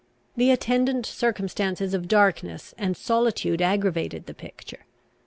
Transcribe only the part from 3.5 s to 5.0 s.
aggravated the picture.